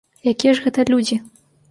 Якія 0.31 0.53
ж 0.59 0.63
гэта 0.67 0.85
людзі?! 0.93 1.19